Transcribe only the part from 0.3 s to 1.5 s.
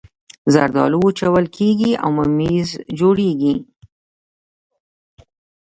زردالو وچول